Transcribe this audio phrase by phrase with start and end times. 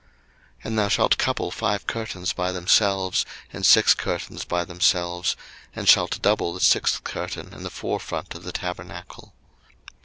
[0.61, 5.35] 02:026:009 And thou shalt couple five curtains by themselves, and six curtains by themselves,
[5.75, 9.35] and shalt double the sixth curtain in the forefront of the tabernacle.